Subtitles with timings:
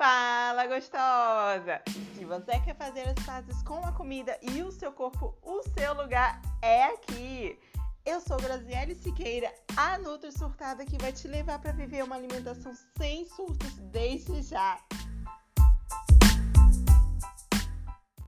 [0.00, 1.82] Fala gostosa!
[2.16, 5.92] Se você quer fazer as pazes com a comida e o seu corpo, o seu
[5.92, 7.60] lugar é aqui.
[8.06, 12.72] Eu sou Graziele Siqueira, a Nutri Surtada que vai te levar para viver uma alimentação
[12.96, 14.78] sem surtos desde já.